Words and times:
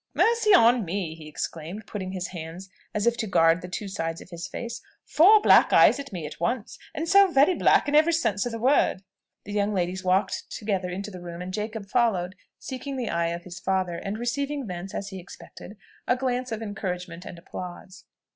"Mercy 0.15 0.51
on 0.51 0.83
me!" 0.83 1.13
he 1.13 1.27
exclaimed, 1.27 1.85
putting 1.85 2.07
up 2.09 2.13
his 2.15 2.29
hands 2.29 2.71
as 2.91 3.05
if 3.05 3.15
to 3.15 3.27
guard 3.27 3.61
the 3.61 3.67
two 3.67 3.87
sides 3.87 4.19
of 4.19 4.31
his 4.31 4.47
face. 4.47 4.81
"Four 5.05 5.39
black 5.43 5.71
eyes 5.71 5.99
at 5.99 6.11
me 6.11 6.25
at 6.25 6.39
once! 6.39 6.79
and 6.95 7.07
so 7.07 7.29
very 7.31 7.53
black 7.53 7.87
in 7.87 7.93
every 7.93 8.13
sense 8.13 8.43
of 8.47 8.51
the 8.51 8.57
word!" 8.57 9.03
The 9.43 9.53
young 9.53 9.75
ladies 9.75 10.03
walked 10.03 10.49
together 10.49 10.89
into 10.89 11.11
the 11.11 11.21
room, 11.21 11.39
and 11.39 11.53
Jacob 11.53 11.85
followed, 11.87 12.33
seeking 12.57 12.97
the 12.97 13.11
eye 13.11 13.27
of 13.29 13.43
his 13.43 13.59
father, 13.59 13.93
and 13.97 14.17
receiving 14.17 14.65
thence, 14.65 14.95
as 14.95 15.09
he 15.09 15.19
expected, 15.19 15.77
a 16.07 16.15
glance 16.17 16.51
of 16.51 16.63
encouragement 16.63 17.23
and 17.23 17.37
applause. 17.37 18.05